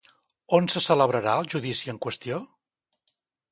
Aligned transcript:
On 0.57 0.69
se 0.73 0.81
celebrarà 0.85 1.35
el 1.43 1.51
judici 1.55 1.93
en 1.95 2.01
qüestió? 2.09 2.43